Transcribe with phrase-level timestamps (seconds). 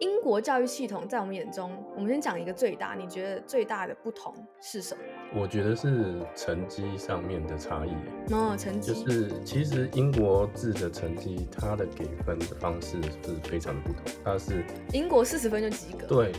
[0.00, 5.00] 英国教育系统在我们眼中，我们先讲一个最大，你觉得最大的不同是什么？
[5.34, 7.92] 我觉得是成绩上面的差异。
[8.32, 14.02] 哦，成绩就是其实英国制的成绩，它的给分的方式是非常的不同。
[14.24, 16.06] 它是英国四十分就及格。
[16.06, 16.32] 对。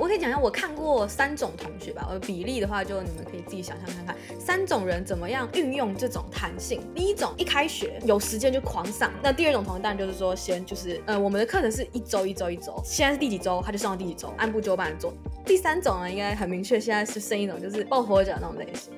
[0.00, 2.08] 我可以讲一下，我看过三种同学吧。
[2.10, 6.80] 我，比例的话，就你们可以自己想象看看，三种人怎么样运用这种弹性。
[6.94, 9.12] 第一种，一开学有时间就狂上。
[9.22, 15.12] 那第二种同学当然就是说，先就是呃，我们的课程是一周一周一周，现在是第几周他就上到第几周，按部就班的做。
[15.44, 18.94] 第三种呢，应该很明确，现在是剩一种就是抱佛脚那种类型。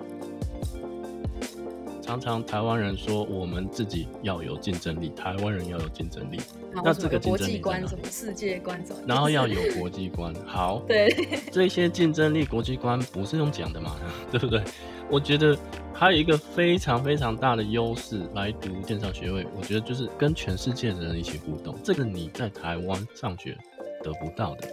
[2.12, 6.38] 常常台湾人说我们自己要有竞争力，台湾人要有竞争力。
[6.84, 10.34] 那这个国际观什么世界观什么，然后要有国际观。
[10.46, 11.08] 好， 对，
[11.50, 13.96] 这些竞争力、国际观不是用讲的嘛，
[14.30, 14.62] 对不对？
[15.10, 15.56] 我觉得
[15.92, 23.56] 还有一个非常非常大的优势来读电商学位，我觉得就是跟全世界的人一起互动，这个你在台湾上学
[24.02, 24.68] 得不到的。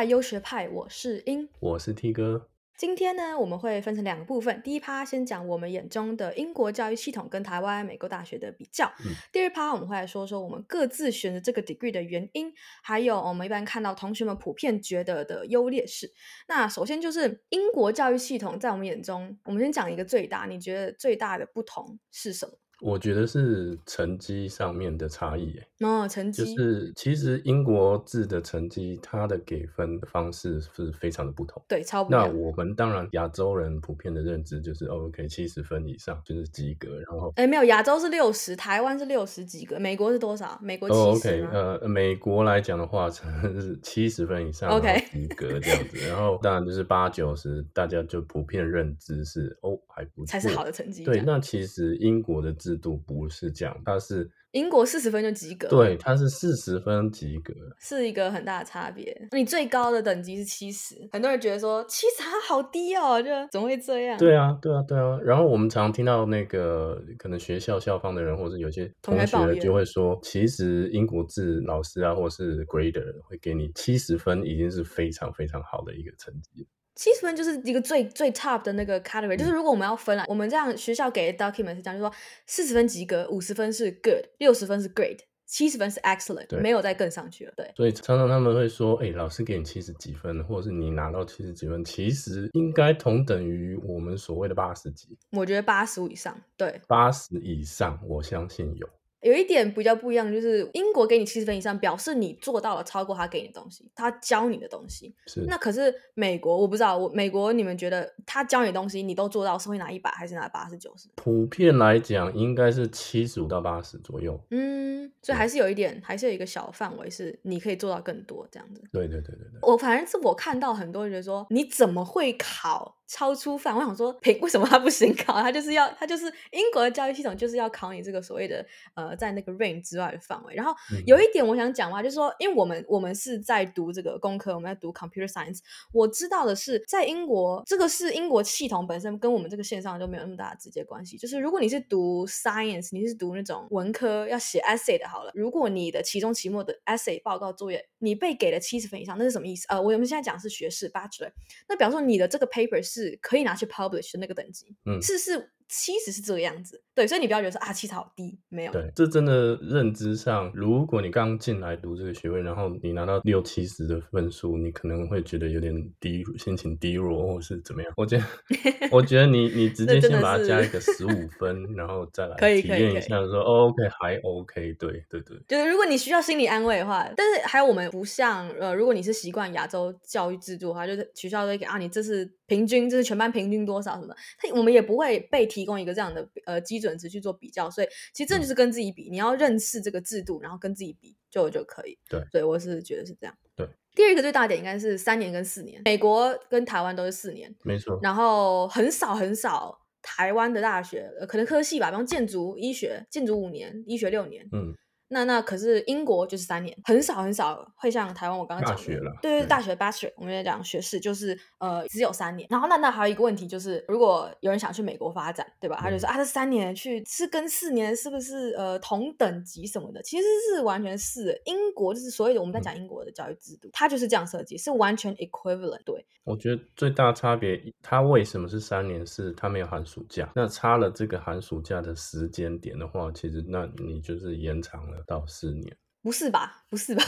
[0.00, 2.48] 派优学派，我是英，我是 T 哥。
[2.78, 4.62] 今天呢，我们会分成两个部分。
[4.62, 8.86] 第一趴先讲我们眼中的英国教育系统跟台湾、美国大学的比较。
[9.04, 12.50] 嗯、第二趴我们会来说说我们各自选择这个 degree 的原因，
[12.82, 16.10] 还有我们一般看到同学们普遍觉得的优劣势。
[16.48, 22.54] 那首先就是英国教育系统在我们眼中，我们先讲一个最大，你觉得最大的不同是什么？
[22.80, 32.10] 我觉得是成绩上面的差异，哦，成绩就是其实英国制的成绩，它的给分的方式是非常的不同，对，超不。
[32.10, 40.58] 那我们当然亚洲人普遍的认知就是 OK，七十分以上就是及格，然后哎，没有，亚洲是六十，台湾是六十及格，美国是多少？
[40.62, 41.44] 美国七十。
[41.44, 51.04] OK，呃，美国来讲的话，是七十分以上 OK 及格这样子，然后当然就是八九十，大家就普遍认知是哦还不错，才是好的成绩。
[51.04, 59.16] 对，那其实英国的制度不是这样，它是英国四十分就及格，对，它是四十分及格，是一个很大的差别。
[59.32, 64.18] 你最高的等级是七十，很多人觉得说七十还好低哦，就怎么会这样？
[64.18, 65.18] 对啊，对啊，对啊。
[65.22, 76.66] 然后我们常听到那个可能学校校方的人，或者有些同学就会说，其实英国制老师啊，或是 grader 会给你七十分，已经是非常非常好的一个成绩。
[76.94, 82.12] 七十分就是一个最最 top 的那个 category，、嗯、就是如果我们要分了，我们这样学校给的 document 是这样，就是说
[82.46, 87.52] 四十分及格，五十分是 good，六十分是 great，七十分是 excellent，对没有再更上去了。
[87.56, 95.16] 对，所以常常他们会说，哎、欸，老师给你七十几分，或者是你拿到七十几分，其实应该同等于我们所谓的八十几。
[95.30, 98.88] 我觉得八十五以上，对，八十以上，我相信有。
[99.22, 105.14] 有一点比较不一样，就是英国给你七十分以上，表示你做到了超过他给你的东西，他教你的东西。
[105.26, 105.42] 是。
[105.46, 111.08] 那可是美国，我不知道，我美国你们觉得他教你的东西，你都做到，是会拿一百还是拿八十九十？
[111.16, 114.40] 普遍来讲，应该是七十五到八十左右。
[114.50, 118.82] 嗯，所以还是有一点，对还是有一个小范围是你可以做到更多这样子。
[118.92, 119.58] 对对对对对。
[119.62, 122.96] 我反正是我看到很多人觉得说，你怎么会考？
[123.10, 125.42] 超出范，我想说，凭为什么他不行考？
[125.42, 130.54] 他就是要，他就是英国的教育系统就是要考你这个所谓的呃，在那个 range 之外的范围。
[130.54, 130.72] 然后
[131.06, 135.58] 有一点我想讲的话，就是说，因为我们我们是在读这个工科，我们在读 computer science。
[135.92, 141.18] 我知道的是，在英国，这个是英国系统本身跟我们这个线上就没有那么大的直接关系。
[141.18, 149.66] 就是如果你是读 science，你是读那种文科要写 essay 的，好了，如果你的期中、期末的 essay 报告作业，你被给了七十分以上，那是什么意思？
[149.68, 151.32] 呃，我们现在讲是学士 bachelor，
[151.68, 152.99] 那比方说你的这个 paper 是。
[153.00, 155.50] 是可以拿去 publish 的那个等级，嗯，是是。
[155.72, 158.72] 其实是这个样子，对，所以你不要觉得说啊，七十好低，没有。
[158.72, 167.92] 对，这真的认知上，如果你刚进来读这个学位，然后你拿到六七十的分数，你可能会觉得有点低，心情低落，或是怎么样。
[167.96, 168.24] 我觉得，
[168.90, 175.38] 我觉得你你直接先把它加一个十五分，然后再来体验一下说，说、哦、OK 还 OK，对对对。
[175.46, 185.60] 就是如果你需要心理安慰的话，但是还有我们不像呃，如果你是习惯亚洲教育制度的话，就是学校都会给啊，你这是平均，就是全班平均多少什么，他我们也不会被提。
[185.60, 191.98] 提供一个这样的呃基准值去做比较，所以其实这就是跟自己比，嗯、你要认识这个制度，然后跟自己比就就可以。
[192.08, 193.36] 对，所以我是觉得是这样。
[193.54, 198.00] 对，第二个最大点应该是三年跟四年，美国跟台湾都是四年，没错。
[198.02, 204.48] 然后很少很少台湾的大学，呃，可能科系吧，比方建筑、医学，建筑五年，医学六年。
[204.52, 204.74] 嗯。
[205.10, 212.46] 那那可是英国就是三年，很少很少会像台湾我刚刚讲的，大学了，对对，大学 Bachelor，我们在讲学士就是呃只有三年。
[212.48, 215.76] 然后那那还有一个问题就是，如果有人想去美国发展，对吧？
[215.80, 220.00] 他就说、嗯、啊，这三年去是跟四年是不是呃同等级什么的？
[220.02, 220.24] 其实
[220.54, 225.82] 是完全是英国就是所谓的我们在讲英国的教育制度，嗯、它就是这样设计，是完全 equivalent。
[225.84, 229.00] 对，我觉得最大差别，它为什么是三年？
[229.06, 235.76] 是它没有寒暑假，那差了这个寒暑假的时间点的话，其实那你就是延长了到四年。
[236.02, 236.64] 不是吧？
[236.70, 237.04] 不是吧？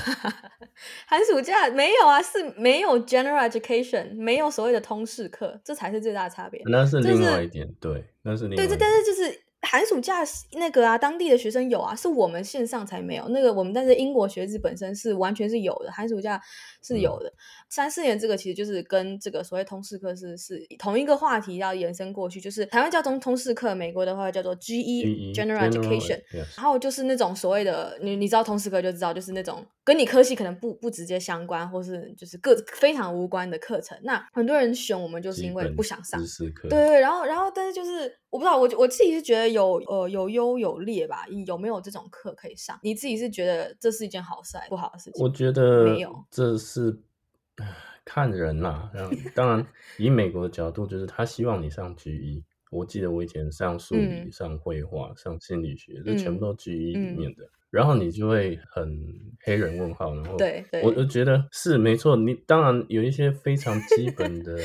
[1.06, 6.61] 寒暑假没有啊，是没有 general education，没有所谓的通识课，这才是最大的差别。
[6.67, 8.69] 那是另外一点，就是、对，那是另外一点。
[8.69, 9.41] 对，但是就是。
[9.62, 13.29] 寒暑假那个啊，当地的学生有啊，是我们线上才没有。
[13.29, 16.41] 那个我们但是英国学制本身是完全是有的，寒暑假
[16.82, 17.29] 是有的。
[17.29, 17.38] 嗯、
[17.70, 26.20] 三四年这个其实就是跟这个所谓通识课是是同一个话题要延伸过去，就是台湾叫通通识课，美国的话叫做 GE General Education。
[26.56, 33.97] 然后就是那种所谓的你你知道通识课就知道，就是那种跟你科系可能不不直接相关，或是就是各非常无关的课程。
[34.03, 36.20] 那很多人选我们就是因为不想上，
[36.69, 37.00] 对对。
[37.00, 38.19] 然后然后但是就是。
[38.32, 42.81] 我不知道，我我自己是觉得有呃有优有劣吧，有没有这种课可以上？
[42.82, 45.23] 你自己是觉得这是一件好事还是不好的事情？
[45.23, 46.99] 我觉得没有，这是
[48.06, 48.90] 看人啦。
[48.94, 49.67] 然后当然，
[49.99, 52.43] 以美国的角度，就是他希望你上 G 一。
[52.70, 57.44] 我记得我以前上数理、嗯、上绘画、上心理学，这全部都 G 一里面的。
[57.44, 59.02] 嗯嗯然后你就会很
[59.40, 60.37] 黑人问号，然后
[60.82, 62.14] 我就觉得是没错。
[62.14, 64.58] 你当然有一些非常基本的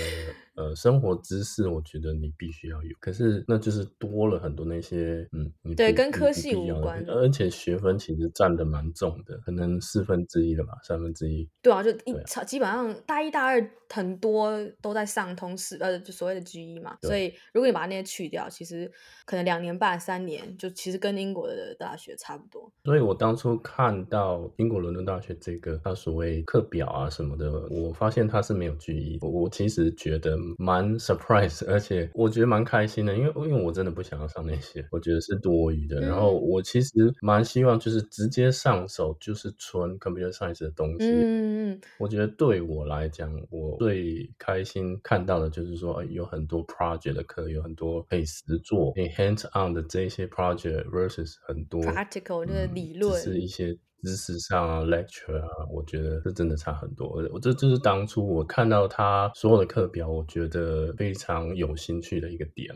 [0.57, 2.89] 呃生活知识，我觉得你必须要有。
[2.99, 11.47] 可是那就是多了很多那些嗯，你对跟科系无关，而且学分其实占的蛮重的，可能四分之一了吧，三分之一。
[11.61, 12.13] 对啊，就一
[12.45, 16.97] 基本上大一大二很多都在上通识，呃，就所谓的 GE 嘛。
[17.01, 18.91] 所以如果你把那些去掉，其实
[19.25, 22.71] 可能两年半三年，就其实跟英国的大学差不多。
[22.83, 35.99] 所以我当初看到英国伦敦大学这个它所谓课表啊什么的，我发现它是没有 GE，我我其实觉得蛮 surprise，而且我觉得蛮开心的，因为因为我真的不想要上那些，我觉得是多余的。
[35.99, 36.89] 嗯、然后我其实
[37.21, 41.09] 蛮希望就是直接上手就是纯 computer science 的东西。
[41.09, 52.97] 嗯嗯，我觉得对我来讲，我最开心看到的就是说有很多 project 的课，有很多可以实做、可以 hands on 的这些 project versus 很多 practical 的理。
[52.97, 57.07] 嗯只是一些知识上啊，lecture 啊，我觉得这真的差很多。
[57.31, 62.75] 我这就是当初我看到他所有的课表，我觉得非常有兴趣的一个点。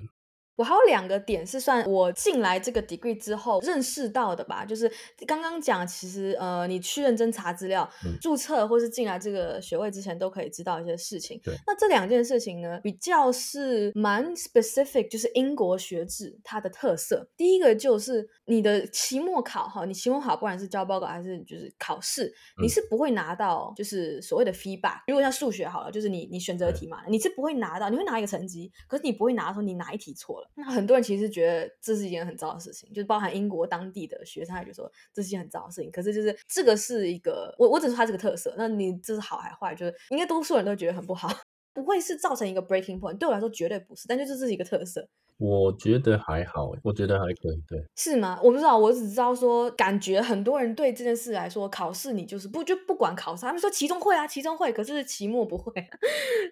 [0.61, 4.87] 我还有两个点是算我进来这个 degree 之后认识到的吧，就是
[5.25, 11.41] 刚刚讲，其实呃，你去认真查资料、嗯、注册或是进来这个学位之前，都可以知道一些事情。
[11.43, 17.27] 对，那这两件事情呢，比较是蛮 specific，就是英国学制它的特色。
[17.35, 22.25] 第一个就是你的期末考哈，你期末考不管是交报告还是就是考试，
[22.59, 24.99] 嗯、你是不会拿到就是所谓的 feedback。
[25.07, 30.50] 如果像数学好了，就是你你选择题嘛，你是不会拿到，你会拿一个成绩，可是你不会拿到说你哪一题错了。
[30.55, 35.89] 那很多人其实觉得这是一件很糟的事情，就是包含英国当地的学生也就说这是一件很糟的事情。
[35.91, 38.53] 可是就是这个是一个，我我只说它这个特色。
[38.57, 39.73] 那你这是好还坏？
[39.73, 41.29] 就是应该多数人都觉得很不好，
[41.73, 43.17] 不会是造成一个 breaking point。
[43.17, 45.07] 对我来说绝对不是，但就是这是一个特色。
[45.43, 47.83] 我觉得还好，我觉得还可以，对。
[47.95, 48.39] 是吗？
[48.43, 55.73] 我不知道，我只知道说，感觉很多人对这件事来说，考试你就是不就不管考试，他们说期中会啊，期中会，可是期末不会。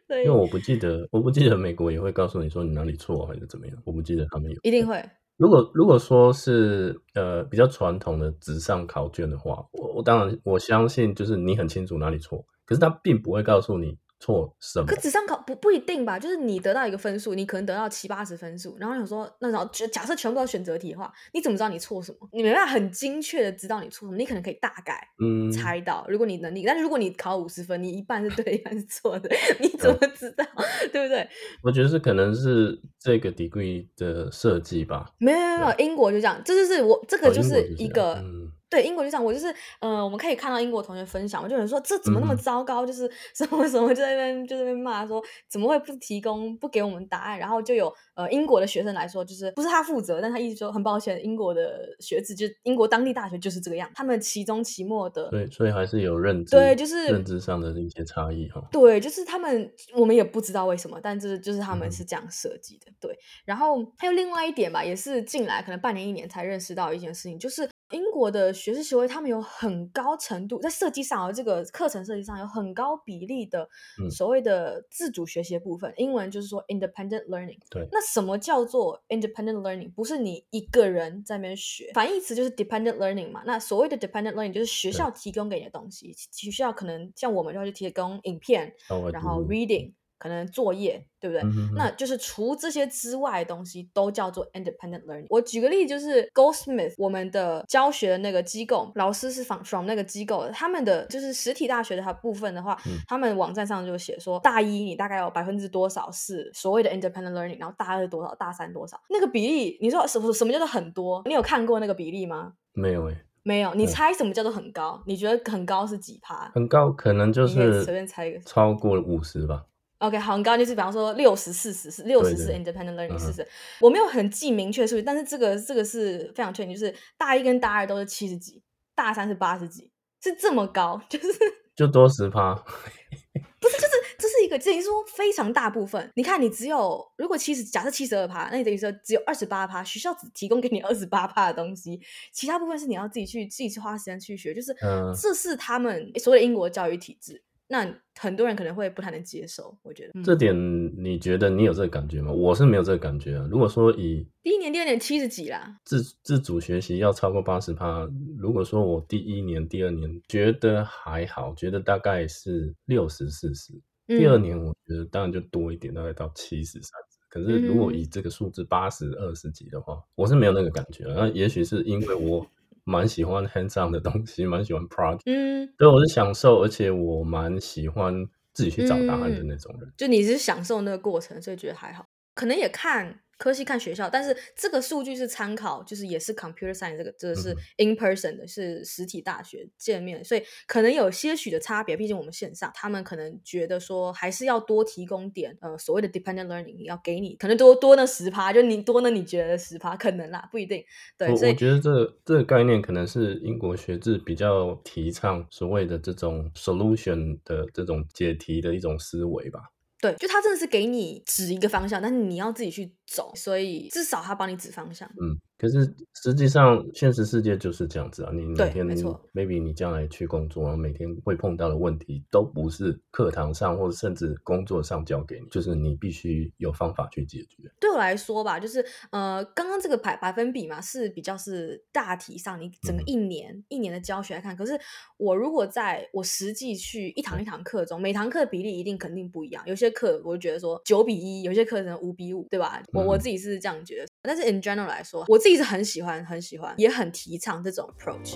[0.08, 4.58] 对，因为我不记得，我不记得美国也会告诉你说你哪里错还是怎么样，我不记得他们有。
[4.64, 5.00] 一定会。
[5.38, 13.96] 如果如果说是呃比较传统的纸上考卷的话，我我当然我相信就是你很清楚哪里错，可是他并不会告诉你。
[14.20, 14.86] 错什么？
[14.86, 22.28] 可纸上考不不一定吧，就是你得到一个分数，你可能得到七八十分数，然后想说，那然后假设全部都是选择题的话，你怎么知道你错什么？
[22.34, 25.08] 你没办法很精确的知道你错什么，你可能可以大概
[25.54, 29.30] 猜到，嗯、如果你能力，但是如果你考五十分，你一半是对，一半是错的，
[29.62, 30.44] 你怎么知道？
[30.58, 31.28] 嗯、 对不对？
[31.64, 35.12] 我觉得是可能是这个 degree 的设计吧。
[35.18, 38.22] 没有没有没有，英国就这样，这就是我这个就是一个。
[38.70, 67.68] 对，英国就这样，我就是，呃，我们可以看到英国同学分享，我就有人说这怎么那么糟糕，嗯、就是 什么什么就在那边就在那边骂说怎么会不提供不给我们答案，然后就有呃英国的学生来说，就是不是他负责，但他一直说很抱歉，英国的学子就英国当地大学就是这个样，他们期中期末的，对，所以还是有认知，对，就是认知上的一些差异哈，对，就是他们我们也不知道为什么，但是就是他们是这样设计的，嗯、对，然后还有另外一点吧，也是进来可能半年一年才认识到一件事情，就是。
[67.92, 73.68] 英国的学士学位，他们有很高程度在设计上，而这个课程设计上有很高比例的
[74.12, 75.90] 所谓的自主学习的部分。
[75.92, 77.58] 嗯、英文就是说 independent learning。
[77.70, 79.92] 对，那什么叫做 independent learning？
[79.92, 83.42] 不是你一个人在那边学，反义词就是 dependent learning 嘛。
[83.46, 88.74] 那所谓的 dependent learning 就是学校提供给你的东西，学校可能像我们就会去提供影片，
[89.12, 89.94] 然后 reading。
[90.20, 91.42] 可能作业对不对？
[91.42, 95.26] 嗯、哼哼，那就是除这些之外的东西都叫做 independent learning。
[95.30, 111.22] 我举个例，就是 Goldsmith 我们的教学的那个机构，老师是 from from 那个机构的，他们的就是实体大学的它部分的话，嗯、他们网站上就写说，大一你大概有百分之多少是所谓的 independent learning，然后大二多少，大三多少，那个比例，你说什么什么叫做很多？
[111.26, 112.54] 你有看过那个比例吗？
[112.74, 113.74] 没有诶、欸，没有。
[113.74, 115.02] 你猜什么叫做很高？
[115.06, 116.52] 你觉得很高是几趴？
[116.54, 119.66] 很高可能就是随便猜一个，超过五十吧。
[120.00, 123.46] OK，好，很高就是比方说六十四十是六十是 independent learning 四十，
[123.82, 128.64] 我没有很记明确数据，但是这个这个是非常确定，就是大一跟大二都是七十几，
[128.96, 129.92] 大三是八十几，
[130.24, 131.28] 是这么高，就是
[131.76, 136.10] 就多十趴，不是，就是这是一个等于说非常大部分。
[136.16, 142.00] 你看，你只有如果七十，假设七十二趴，那你等于说只有二十八趴，学校只提供给你二十八趴的东西，
[142.32, 144.74] 其他部分是你要自己去自己去花时间去学，就是
[145.22, 147.44] 这是他们所谓的英国教育体制。
[147.72, 147.88] 那
[148.20, 150.24] 很多人可能会不太能接受，我觉得。
[150.24, 150.56] 这点
[150.98, 152.32] 你觉得你有这个感觉吗？
[152.32, 153.48] 我是没有这个感觉啊。
[153.48, 158.10] 如果说以第一年、第二年七十几啦，自自主学习要超过八十趴，
[158.40, 163.72] 如果说我第一年、第二年觉得还好，觉得大概是六十四十，
[164.08, 167.20] 第二年我觉得当然就多一点，大概到七十三十。
[167.30, 171.04] 可是如果以这个数字八十二十几的话，我是没有那个感觉。
[171.06, 172.44] 那也许是因为我。
[172.90, 178.14] 蛮喜欢 hands-on 的东西，蛮喜欢 project，嗯，对，我是享受，而且我蛮喜欢
[178.54, 179.88] 自己去找答案的那种人。
[179.88, 183.20] 嗯，就你是享受那个过程，所以觉得还好，可能也看。
[183.40, 191.96] 科系看学校，但是这个数据是参考，就是也是 computer science 这个，这个是 in person 的，是实体大学见面，所以可能有些许的差别。
[191.96, 200.84] 毕竟我们线上，他们可能觉得说还是要多提供点呃所谓的 dependent learning，要给你可能多多那十趴，就你多那你觉得十趴可能啦，不一定。
[201.18, 209.62] 对，所以我觉得这个、这个概念可能是英国学制比较提倡所谓的这种 solution 的这种解题的一种思维吧。
[210.02, 215.08] 对，就他真的是给你指一个方向，但是你要自己去走，所以至少他帮你指方向。
[215.22, 227.70] 嗯，可是实际上现实世界就是这样子啊，你每天没错，maybe 你将来去工作，然后每天会碰到的问题都不是课堂上或者甚至工作上教给你，就是你必须有方法去解决。
[227.80, 234.80] 对我来说吧，就是呃，刚刚这个百百分比嘛，是比较是大体上你整个一年、嗯、一年的教学来看，可是
[235.18, 239.90] 我如果在我实际去一堂一堂课中，嗯、每堂课比例一定肯定不一样，有些。
[239.90, 242.80] 课我就觉得说九比一，有些课程五比五，对吧？
[243.00, 248.36] 我我自己是这样觉得，但是 in general 来说，我自己是很喜欢、很喜欢，也很提倡这种 approach。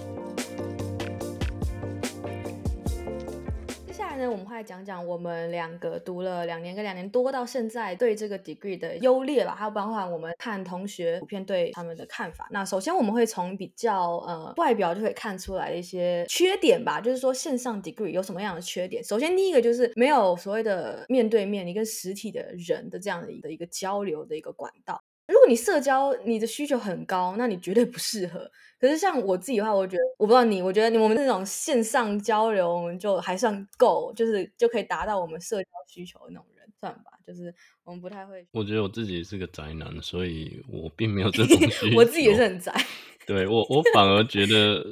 [4.24, 12.48] 呢，我们快来讲讲我们两个读了两年跟两年多到现在对这个 degree 的优劣吧，还有包括我们看同学普遍对他们的看法。
[12.52, 19.04] 那首先我们会从比较呃外表就可以看出来一些缺点吧，就是说线上 degree 有什么样的缺点？
[19.04, 25.02] 首先第一个就是没有所谓的面对面，你跟实体的人的这样的一个一个交流的一个管道。
[25.28, 28.50] 如果你社交你的需求很高，那你绝对不适合。
[28.80, 37.12] 可是像我自己的话，我觉得我不知道你，我觉得我们这种线上交流，我们就还算够，就是就可以达到我们社交需求的那种人，算吧。
[37.26, 37.54] 就是
[37.86, 38.46] 我们不太会。
[38.52, 41.98] 我觉得我自己是个宅男，所以我并没有这种 需求。
[41.98, 42.74] 我自己也是很宅。
[43.26, 44.84] 对我，我反而觉得。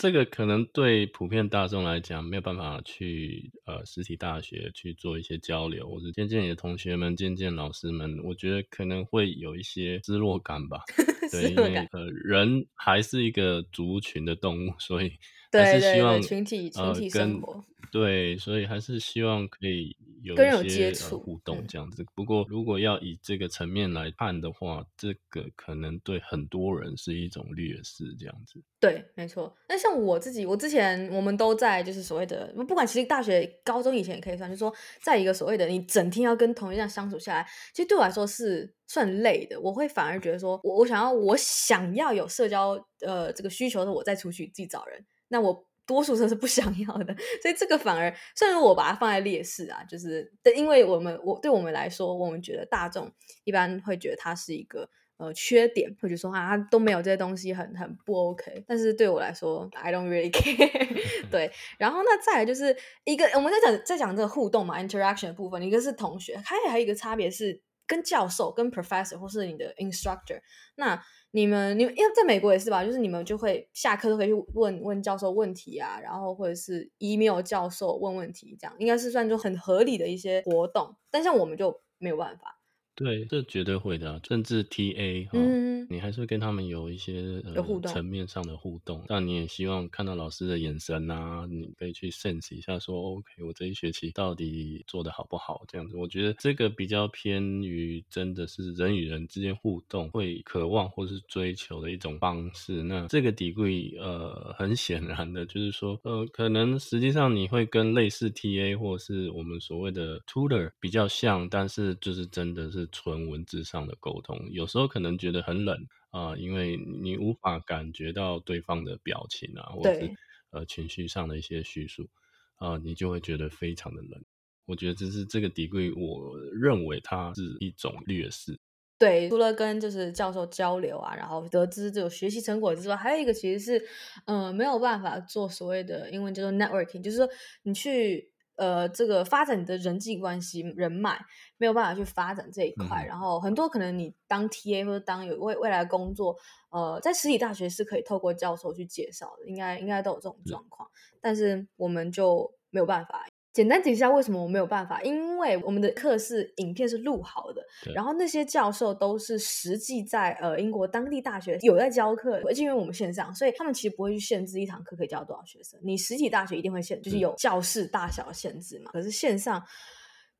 [0.00, 10.80] 这个可能对普遍大众来讲没有办法去呃实体大学去做一些交流，或者见见你的同学们，见见老师们，我觉得可能会有一些失落感吧。
[11.30, 15.12] 对，因为呃人还是一个族群的动物，所以
[15.52, 17.52] 还是希望对对对群体群体生活。
[17.52, 22.04] 呃对，所以还是希望可以有一些互动这样子。
[22.14, 28.62] 不过，如果要以这个层面来看的话，这个可能对很多人是一种劣势这样子。
[28.78, 29.54] 对，没错。
[29.68, 39.60] 那像我自己，我之前我们都在就是所谓的，不管其实大学、高中以前也可以算，就是说，在一个所谓的你整天要跟同学这样相处下来，其实对我来说是算累的。
[39.60, 45.04] 我会反而觉得说，我我想要我想要有社交呃这个需求的，我再出去自己找人。
[45.28, 45.69] 那我。
[45.90, 53.10] 多数都是不想要的， 所以这个反而，虽然我把它放在劣势啊，就是，因为我们我对我们来说，我们觉得大众
[53.42, 58.64] 一般会觉得它是一个呃缺点，或者说啊，都没有这些东西很很不 OK。
[58.68, 60.88] 但是对我来说，I don't really care。
[61.28, 67.60] 对，然后那再来就是一个我们在讲在讲这个互动嘛，interaction 的部分，一个是同学，还有还有一个差别是。
[67.90, 70.40] 跟教授、跟 professor 或是你的 instructor，
[70.76, 80.96] 那你们你们因为在美国也是吧，就是你们就会下课都可以去问问教授问题啊，然后或者是 email 教授问问题，这样应该是算就很合理的一些活动。
[81.10, 82.59] 但像我们就没有办法。
[82.94, 89.02] 对，这绝对会的，甚至 TA 哈、嗯，你还是会跟他们有一些呃层面上的互动。
[89.08, 95.64] 但你也希望看到老师的眼神啊，你可以去 sense 一下说，说 OK，我这一学期到底做的好不好？
[95.66, 102.82] 这样子，我觉得这个比较偏于真的是人与人之间互动会渴望或是追求的一种方式。
[102.82, 112.79] 那这个 degree 呃，很显然的就是说，呃，可能实际上你会跟类似 TA 或是我们所谓的 tutor 比较像，但是就是真的是。
[112.88, 115.76] 纯文字上的沟通，有时候可能觉得很冷
[116.10, 120.10] 啊、呃，因为你无法感觉到对方的表情啊，或者是
[120.50, 122.08] 呃情绪上的一些叙述
[122.56, 124.24] 啊、呃，你就会觉得非常的冷。
[124.66, 128.58] 我觉得这是这个 degree，我认为它是一种劣势。
[128.98, 133.78] 对，除了跟就是教授交流啊，然后得知这种学习成果之外，还有一个其实是
[134.26, 137.28] 嗯、呃、没有办法做所谓的英文叫做 networking，就是说
[137.62, 138.29] 你去。
[138.60, 141.18] 呃，这个发展你的人际关系、人脉
[141.56, 146.36] 没有办法去发展这一块，嗯、然后很多可能你当 TA 或者当有未未来工作，
[146.68, 153.26] 呃，在实体大学是可以透过教授去介绍的，应该应该都有这种状况，嗯、但是我们就没有办法。
[153.52, 157.62] 简单解释一下为什么我没有办法，因为我们的课是影片是录好的，
[157.94, 165.78] 然后那些教授都是实际在呃英国当地大学有在教课，而且因为我们线上，所以他们其实不会去限制一堂课可以教多少学生。
[165.82, 169.62] 你实体大学一定会限，就是有教室大小的限制嘛，可是线上。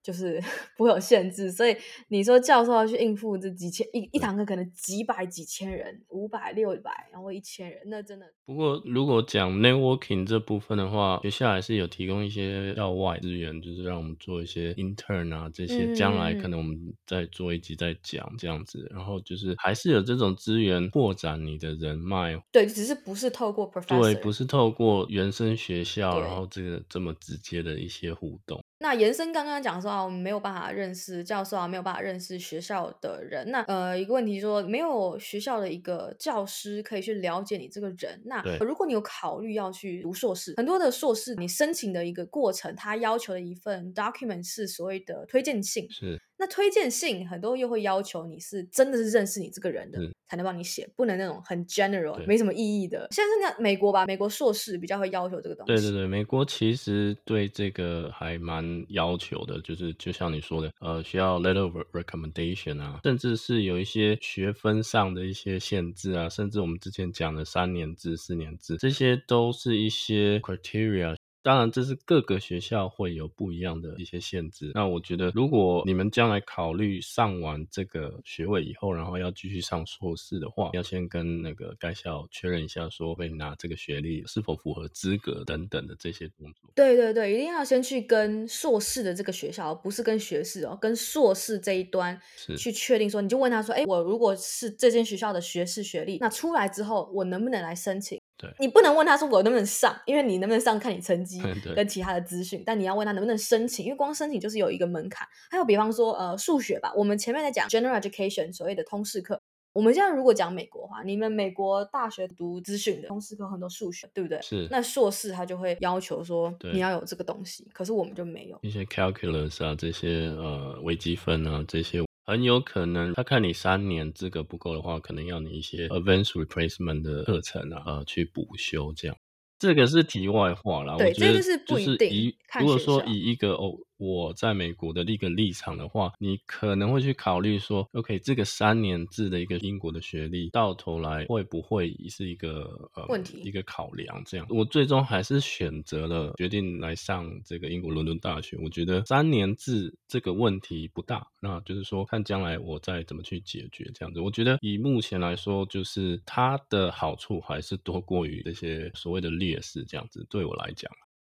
[0.02, 0.40] 就是
[0.76, 1.76] 不会有限制，所以
[2.08, 8.26] 你说教授要去应付这几千一一堂课，可能几百几千人，五百六百，然后一千人，那真的。
[8.46, 16.76] 不过如果讲 networking 这部分的话，学校还是有提供一些校外资源，就是让我们做一些 intern 啊这些，将来可能我们
[17.06, 18.88] 再做一集再讲这样子。
[18.90, 22.36] 然后就是还是有这种资源扩展你的人脉。
[22.50, 28.60] 对，只是不是透过 professor，对，不是透过原生学校，然后这个这么直接的一些互动。
[28.82, 33.50] 那延伸刚刚讲说啊，我们没有办法认识教授啊，没有办法认识学校的人。
[33.50, 38.18] 那呃，一个问题说，没有学校的一个教师可以去了解你这个人。
[38.24, 45.86] 那如果你有考虑要去读硕士，很多的硕士你申请的一个过程，他要求的一份 document 是所谓的推荐信。
[45.90, 46.18] 是。
[46.38, 53.08] 那推荐信很多又会要求你是真的是认识你这个人的才能帮你写，不能那种很 general 没什么意义的。
[53.10, 55.74] 像是那美国吧，美国硕士比较会要求这个东西。
[55.74, 71.16] 对对对，美国其实对这个还蛮要求的，就是就像你说的，呃，需要 letter of recommendation 啊，甚至是有一些学分上的一些限制啊，甚至我们之前讲的三年制、四年制，这些都是一些 criteria。
[71.42, 74.72] 当然，这是各个学校会有不一样的一些限制。
[74.74, 86.70] 那我觉得，如果你们将来考虑上完这个学位以后，然后要继续上硕士的话，要先跟那个该校确认一下，说会拿这个学历是否符合资格等等的这些动作。
[86.74, 92.20] 对对对，一定要先去跟硕士的这个学校，不是跟学士哦，跟硕士这一端
[92.58, 98.20] 去确定说，你就问他说，哎，我如果是这间学校的学士学历，那出来之后，我能不能来申请？
[98.40, 101.42] 对，你不能问他说我能不能上，因为你能不能上看你成绩
[101.76, 102.62] 跟其他的资讯。
[102.64, 105.28] 但你要问他能不能申请，因为光申请就是有一个门槛。
[105.50, 109.38] 还有比方说呃数学吧，我们前面在讲 general education 所谓的通识课，
[109.74, 114.40] 我们现在如果讲美国的话，你们美国大学读资讯的通识课很多数学，对不对？
[114.40, 114.66] 是。
[114.70, 122.02] 那硕士他就会要求说你要有这个东西，可是我们就没有一些 calculus 啊这些呃微积分啊这些。
[122.30, 129.16] 很有可能他看你三年资格不够的话，可能要你一些 advanced replacement 的课程啊，呃，去补修这样。
[129.58, 132.08] 这个是题外话啦，对，我觉得就是不一定。
[132.08, 133.76] 以如果说以一个哦。
[134.00, 144.22] 我在美国的一个立场的话，你可能会去考虑说，OK，这个三年制的一个英国的学历，到头来会不会是一个呃问题，一个考量？
[144.24, 148.56] 这样，我最终还是选择了决定来上这个英国伦敦大学。
[148.62, 154.20] 我觉得三年制这个问题不大，那就是说看将来我再怎么去解决这样子。
[154.20, 160.26] 我觉得以目前来说，就是它的好处还是多过于这些所谓的劣势这样子。
[160.30, 160.90] 对我来讲。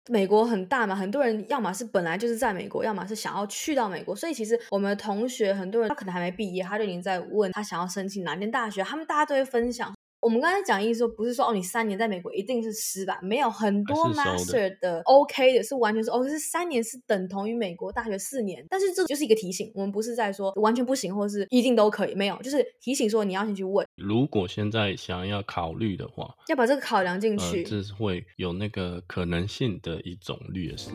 [0.09, 9.93] 美国很大嘛，很多人要么是本来就是在美国，要么是想要去到美国，所以其实我们同学很多人他可能还没毕业，他就已经在问他想要申请哪间大学，他们大家都会分享。
[10.23, 23.86] 我们刚才讲意思说，不是说哦，你三年在美国一定是失败，没有很多 master 的 OK 的，是完全是哦，是三年是等同于美国大学四年，但是这就是一个提醒，我们不是在说完全不行，或是一定都可以，没有，就是提醒说你要先去问。
[23.97, 30.91] 如果现在想要考虑的话，要把这个考量进去，呃，这是会有那个可能性的一种劣势。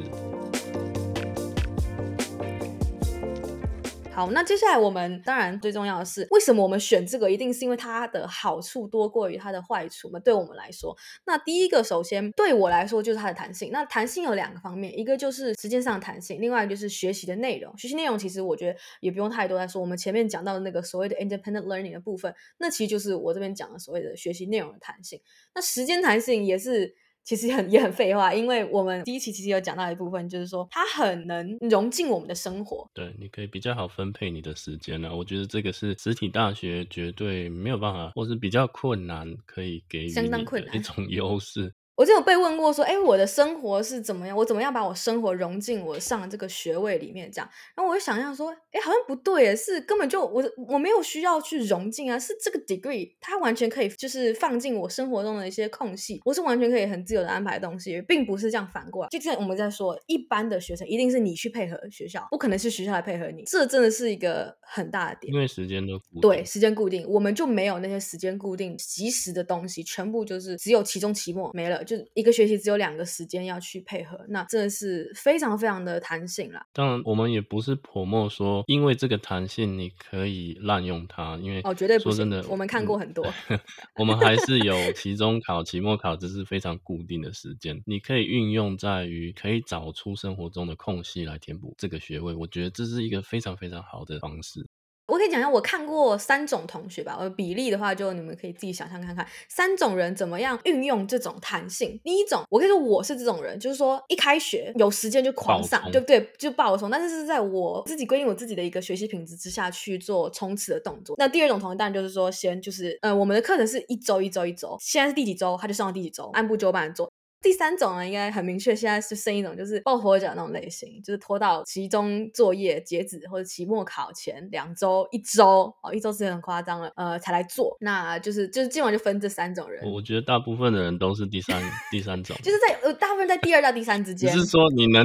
[4.19, 7.31] 好，那接下来我们当然最重要的是，为什么我们选这个？
[7.31, 10.19] 一定是因为它的好处多过于它的坏处嘛？
[10.19, 10.93] 对我们来说，
[11.25, 13.71] 那第一个首先对我来说就是它的弹性。
[13.71, 17.79] 那弹性有两个方面，一个就是时间上的弹性，另外就是学习的内容。
[17.79, 25.21] 学习内容其实我觉得也不用太多来说，我们前面讲到的那个所谓的 independent learning 的部分，那其实就是我这边讲的所谓的学习内容的弹性。
[25.55, 26.97] 那时间弹性也是。
[27.29, 32.88] 其实很也很废话，因为我们第一期其实有讲到一部分，就是说它很能融进我们的生活。
[32.95, 35.14] 对，你可以比较好分配你的时间呢、啊。
[35.14, 40.41] 我觉得这个是实体大学绝对没有办法，或是比较困难可以给予你的
[40.73, 41.71] 一种 优势。
[41.99, 44.37] 我就有被问过说，哎，我的生活是怎么样？
[44.37, 47.29] 我怎么样把我生活融进我上这个学位里面？
[47.29, 59.09] 这样，然后我就想象说，哎，好像不对，是根本就我我没有需要去融进啊，是这个 degree 它完全可以就是放进我生活中的一些空隙，我是完全可以很自由的安排的东西，并不是这样反过来。
[59.09, 65.35] 就像我们在说，一般的学生一定是你去配合学校，不可能是学校来配合你，这真的是一个很大的点。
[65.35, 66.21] 因为时间都固定。
[66.21, 71.83] 对，时间固定，我们就没有那些时间固定、及时的东西，全部就是只有期中、期末没了。
[71.88, 76.66] 就一个学期只有两个时间要去配合，那真的是非常非常的弹性啦。
[76.74, 83.24] 当然，我们也不是 promote 说，因为这个弹性你可以滥用它，因为哦，绝对不说真的，我们看过很多。
[83.48, 83.59] 嗯、
[83.98, 92.35] 我们还是有期中考、期末考，这是非常固定的时间，你可以运用在于可以找出生活中的空隙来填补这个学位。
[92.35, 94.66] 我觉得这是一个非常非常好的方式。
[95.09, 97.16] 我可以讲一下，我看过三种同学吧。
[97.18, 101.99] 我比例的话，就你们可以自己想象看看，三种人怎么样运用这种弹性。
[102.05, 106.31] 第一种，我可以说我是这种人，就是说一开学有时间就狂上，对不对？
[106.37, 111.16] 就爆冲，但是是在我自己规定我自己的一个学习品质之下去做冲刺的动作。
[111.18, 117.11] 那第二种同学当然就是说，先就是呃，我们的课程是一周一周一周，现在是第几周他就上到第几周，按部就班的做。
[117.40, 127.77] 第三种呢，应该很明确，现在是剩一种，就是抱佛脚那种类型，就是拖到期中作业截止或者期末考前两周、一周哦，一周是很夸张了，呃，才来做。
[127.81, 129.90] 那就是就是今晚就分这三种人。
[129.92, 134.33] 我觉得大部分的人都是第三第三种， 就是在呃大部分在第二到第三之间。
[134.33, 135.05] 只是说你能。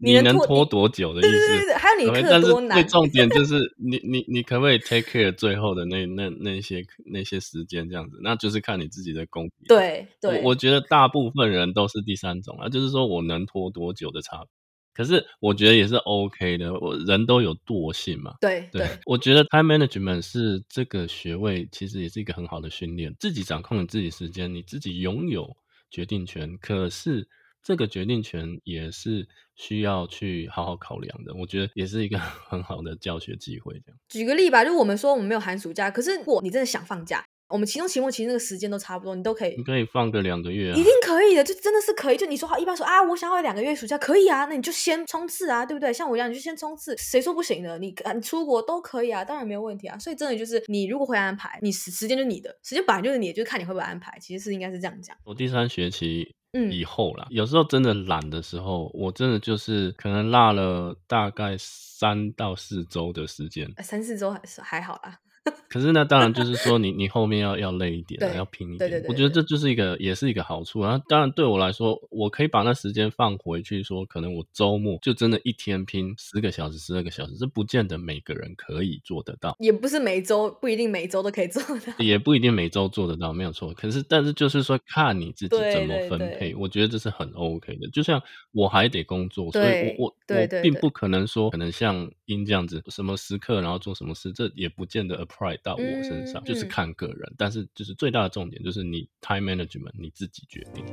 [0.00, 1.28] 你能拖多久的意思？
[1.30, 2.68] 对对对对，还有你课多难。
[2.70, 8.18] 但是最重点就 是你你你可不可以 take care 最后的那那那些那些时间这样子？
[8.22, 9.66] 那就是看你自己的功底。
[9.66, 14.48] 对对，我，我觉得大部分人都是第三种啊，就是说我能拖多久的差别。
[14.94, 18.34] 可是我觉得也是 OK 的，我人都有惰性嘛。
[18.40, 25.56] 对对，我觉得 time management 是这个学位，其实也是一个很好的训练，自己掌控你自己时间，你自己拥有
[25.90, 26.56] 决定权。
[26.60, 27.26] 可是。
[27.62, 32.18] 这个决定权也是需要去好好考量的，我觉得也是一个
[32.48, 33.74] 很好的教学机会。
[33.84, 42.16] 这样，举个例吧，就我们说我们没有寒暑假，可是如果你真的想放假，我们期中、期末其实那个时间都差不多，你都可以，你可以放个两个月啊，一定可以的，就真的是可以。
[42.16, 45.90] 就你说好，一般说啊，我想要两个月暑假，可以啊，那你就先冲刺啊，对不对？
[45.92, 47.78] 像我一样，你就先冲刺，谁说不行的？
[47.78, 49.98] 你你出国都可以啊，当然没有问题啊。
[49.98, 54.18] 所以真的就是，你如果会安排，你时时间就是你的，时间本来就是你的，就是看你会不会安排。
[54.20, 55.16] 其实是应该是这样讲。
[55.24, 56.34] 我第三学期。
[56.70, 65.18] 以后啦，有时候真的懒的时候，我真的就是可能落了大概三到四周的时间，三四周还是还好啦。
[65.68, 68.78] 可是那当然就是说你，你你后面要要累一点，要拼一点。
[68.78, 70.82] 对对对对，我觉得这就是一个，也是一个好处。
[70.82, 79.56] 然后当然对我来说，我可以把那时间放回去，说可能我周末就真的一天拼十个小时、十二个小时，这不见得每个人可以做得到。
[79.58, 83.72] 也不是每周不一定每周都可以做到，也不一定每周做得到，没有错。
[83.74, 87.88] 可是但是就是说，看你自己怎么分配，我觉得这是很 OK 的。
[87.90, 95.58] 就像我还得工作，所以我我我并不可能说可能像英这样子，什么时刻然后做什么事，这也不见得 apply。
[95.62, 100.84] 到我身上、嗯、就是看个人、嗯，但是就是最大的重点就是你 time management 你自己决定。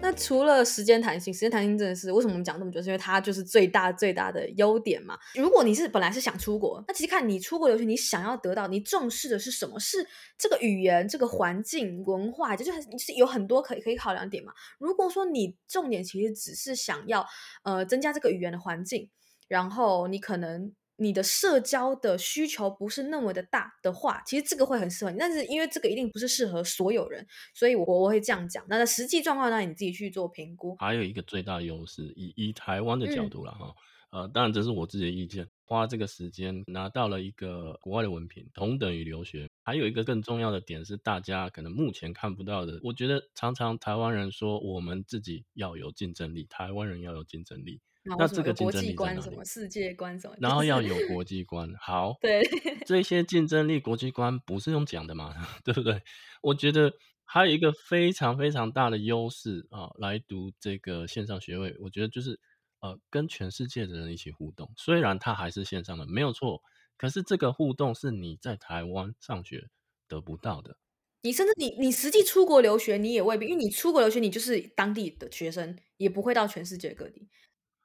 [0.00, 2.82] 那除了时间弹性，时间弹性真的是为什么我们讲这么久？
[2.82, 5.16] 是因为它就是最大最大的优点嘛。
[5.34, 9.78] 如果你是本来是想出国，那其实看你出国留学，你想要得到，你重视的是什么？
[9.78, 10.04] 是
[10.36, 14.52] 这个语言、这个环境、文化，这就很是有很多可以可以考量点嘛。
[14.78, 17.24] 如果说你重点其实只是想要
[17.62, 19.08] 呃增加这个语言的环境。
[19.48, 25.18] 然后你可能你的社交的需求不是那么的大的话，其实这个会很适合你。
[25.18, 28.64] 但是因为这个一定不是适合所有人，所以我我会这样讲。
[28.68, 30.76] 那在实际状况呢，你自己去做评估。
[30.76, 33.74] 还有一个最大优势，以以台湾的角度了哈、
[34.12, 35.48] 嗯，呃，当然这是我自己的意见。
[35.64, 39.48] 花这个时间拿到了一个国外的文凭，同等于留学。
[39.62, 42.78] 还有一个更重要的点是，大家可能目前看不到的。
[42.82, 47.80] 我觉得常常台湾人说我们自己要有竞争力，台湾人要有竞争力。
[48.04, 49.20] 那这个竞争力在哪里？
[49.22, 50.36] 什么世界观什么？
[50.40, 51.72] 然后要有国际观。
[51.80, 52.42] 好，对，
[52.84, 55.34] 这些竞争力、国际观不是用讲的嘛？
[55.64, 56.02] 对不对？
[56.42, 56.92] 我觉得
[57.24, 62.40] 还有一个非常非常大的优势啊，来读这个线上学位，我觉得就是
[62.80, 64.70] 呃跟全世界的人一起互动。
[64.76, 66.60] 虽然它还是线上的，没有错，
[66.96, 69.68] 可是这个互动是你在台湾上学
[70.08, 70.76] 得不到的。
[71.24, 77.28] 你甚至你你实际出国留学，你也未必，因为你出国留学，你就是当地的学生，也不会到全世界各地。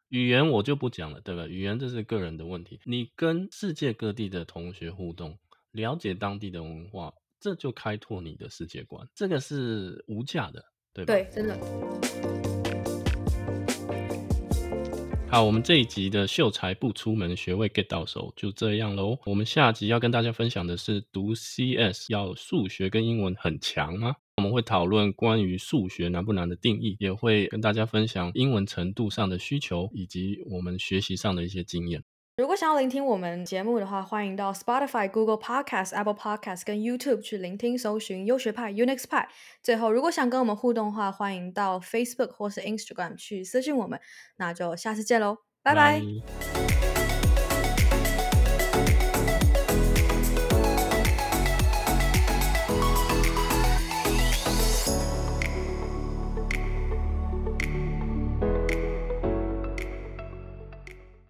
[0.10, 1.46] 语言我就不讲了，对吧？
[1.48, 2.80] 语言这是个人的问题。
[2.86, 5.38] 你跟世界各地的同学互动，
[5.72, 11.14] 了解当地的文化，这就开拓你的世界观，这个是无价的，对吧？
[11.14, 11.60] 对，真的。
[15.30, 19.20] 好，我们这一集的秀才不出门学位 get 到手就这样喽。
[19.26, 24.16] 我们下集要跟大家分享的是，读 CS 要数学跟英文很强吗？
[24.38, 32.04] 我们会讨论关于数学难不难的定义，也会跟大家分享英文程度上的需求，以及我们学习上的一些经验。
[32.38, 39.28] 如果想要聆听我们节目的话，欢迎到 Spotify、Google Podcast、Apple Podcast 跟 YouTube 去聆听、搜寻优学派 Unix 派。
[39.64, 44.00] 最后，如果想跟我们互动的话，欢迎到 Facebook 或是 Instagram 去私信我们。
[44.38, 46.00] 那就下次见喽，拜拜。